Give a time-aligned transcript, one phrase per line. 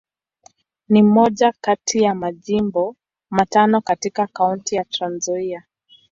[0.89, 2.95] Ni moja kati ya Majimbo
[3.29, 5.63] matano katika Kaunti ya Trans-Nzoia.